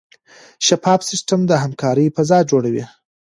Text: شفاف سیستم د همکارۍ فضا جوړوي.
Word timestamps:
شفاف 0.67 1.01
سیستم 1.09 1.39
د 1.45 1.51
همکارۍ 1.63 2.07
فضا 2.15 2.39
جوړوي. 2.49 2.85